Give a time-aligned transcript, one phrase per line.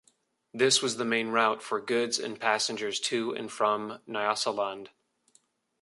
[0.51, 4.87] This was the main route for goods and passengers to and from Nyasaland.